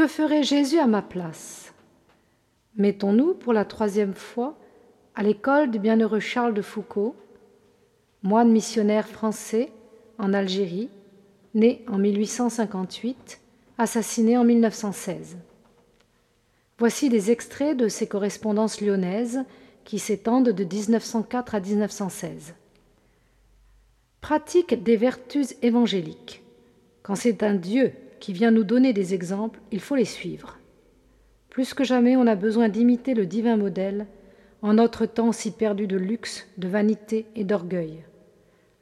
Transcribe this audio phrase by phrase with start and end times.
[0.00, 1.74] Que ferait Jésus à ma place?
[2.74, 4.56] Mettons-nous pour la troisième fois
[5.14, 7.14] à l'école du bienheureux Charles de Foucault,
[8.22, 9.70] moine missionnaire français
[10.16, 10.88] en Algérie,
[11.52, 13.42] né en 1858,
[13.76, 15.36] assassiné en 1916.
[16.78, 19.44] Voici des extraits de ses correspondances lyonnaises
[19.84, 22.54] qui s'étendent de 1904 à 1916.
[24.22, 26.42] Pratique des vertus évangéliques.
[27.02, 30.58] Quand c'est un Dieu qui vient nous donner des exemples, il faut les suivre.
[31.48, 34.06] Plus que jamais, on a besoin d'imiter le divin modèle
[34.62, 38.04] en notre temps si perdu de luxe, de vanité et d'orgueil.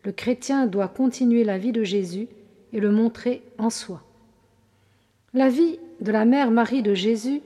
[0.04, 2.28] Le chrétien doit continuer la vie de Jésus
[2.72, 4.02] et le montrer en soi.
[5.34, 7.40] La vie de la mère Marie de Jésus,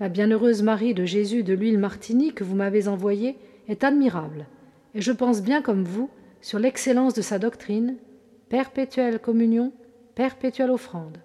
[0.00, 3.36] la bienheureuse Marie de Jésus de l'huile Martini que vous m'avez envoyée,
[3.68, 4.46] est admirable,
[4.94, 7.96] et je pense bien comme vous sur l'excellence de sa doctrine,
[8.48, 9.72] perpétuelle communion,
[10.14, 11.18] perpétuelle offrande.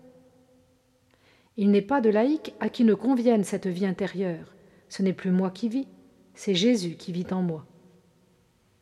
[1.57, 4.53] Il n'est pas de laïc à qui ne convienne cette vie intérieure.
[4.89, 5.87] Ce n'est plus moi qui vis,
[6.33, 7.65] c'est Jésus qui vit en moi.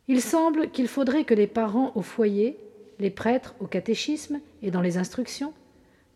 [0.08, 2.58] Il semble qu'il faudrait que les parents au foyer,
[2.99, 5.53] les prêtres au catéchisme et dans les instructions,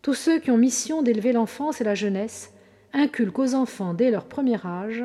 [0.02, 2.52] tous ceux qui ont mission d'élever l'enfance et la jeunesse,
[2.92, 5.04] inculquent aux enfants dès leur premier âge,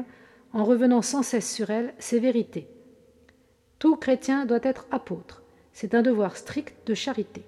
[0.53, 2.67] en revenant sans cesse sur elles, ces vérités.
[3.79, 5.41] Tout chrétien doit être apôtre,
[5.73, 7.44] c'est un devoir strict de charité.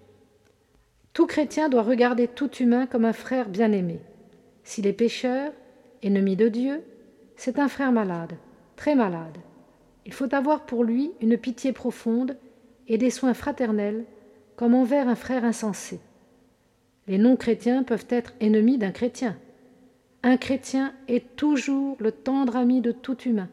[1.14, 4.00] Tout chrétien doit regarder tout humain comme un frère bien-aimé.
[4.64, 5.52] S'il est pécheur,
[6.02, 6.82] ennemi de Dieu,
[7.36, 8.34] c'est un frère malade,
[8.76, 9.38] très malade.
[10.06, 12.36] Il faut avoir pour lui une pitié profonde
[12.88, 14.06] et des soins fraternels
[14.56, 16.00] comme envers un frère insensé.
[17.08, 19.38] Les non-chrétiens peuvent être ennemis d'un chrétien.
[20.24, 23.50] Un chrétien est toujours le tendre ami de tout humain.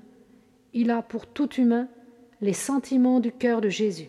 [0.73, 1.89] Il a pour tout humain
[2.41, 4.09] les sentiments du cœur de Jésus.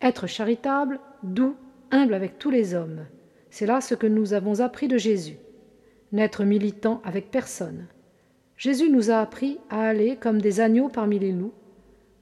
[0.00, 1.56] Être charitable, doux,
[1.90, 3.06] humble avec tous les hommes,
[3.50, 5.36] c'est là ce que nous avons appris de Jésus.
[6.12, 7.86] N'être militant avec personne.
[8.56, 11.54] Jésus nous a appris à aller comme des agneaux parmi les loups,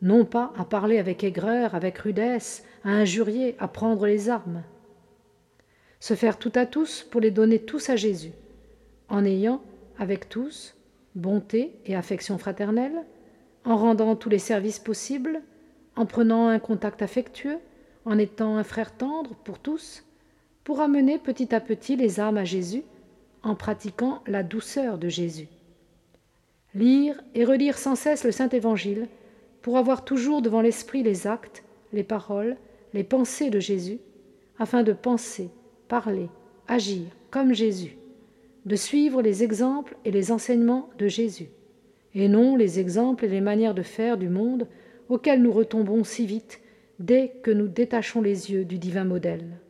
[0.03, 4.63] non pas à parler avec aigreur, avec rudesse, à injurier, à prendre les armes.
[6.01, 8.33] Se faire tout à tous pour les donner tous à Jésus,
[9.09, 9.63] en ayant,
[9.99, 10.77] avec tous,
[11.17, 13.05] bonté et affection fraternelle,
[13.65, 15.43] en rendant tous les services possibles,
[15.97, 17.59] en prenant un contact affectueux,
[18.05, 20.05] en étant un frère tendre pour tous,
[20.65, 22.83] pour amener petit à petit les âmes à Jésus,
[23.43, 25.49] en pratiquant la douceur de Jésus.
[26.75, 29.09] Lire et relire sans cesse le Saint Évangile,
[29.63, 32.57] pour avoir toujours devant l'esprit les actes, les paroles,
[32.95, 33.99] les pensées de Jésus,
[34.59, 35.51] afin de penser,
[35.89, 36.29] parler,
[36.67, 37.97] agir comme Jésus,
[38.67, 41.49] de suivre les exemples et les enseignements de Jésus
[42.15, 44.67] et non les exemples et les manières de faire du monde
[45.09, 46.61] auxquels nous retombons si vite
[46.99, 49.61] dès que nous détachons les yeux du divin modèle.